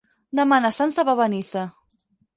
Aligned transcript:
Demà 0.39 0.57
na 0.63 0.71
Sança 0.77 1.05
va 1.11 1.15
a 1.17 1.19
Benissa. 1.21 1.67